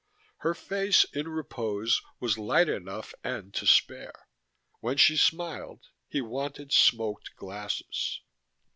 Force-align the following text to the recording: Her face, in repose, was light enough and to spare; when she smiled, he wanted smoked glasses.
Her 0.39 0.55
face, 0.55 1.03
in 1.13 1.27
repose, 1.27 2.01
was 2.19 2.35
light 2.39 2.67
enough 2.67 3.13
and 3.23 3.53
to 3.53 3.67
spare; 3.67 4.27
when 4.79 4.97
she 4.97 5.15
smiled, 5.15 5.89
he 6.07 6.21
wanted 6.21 6.71
smoked 6.73 7.35
glasses. 7.35 8.21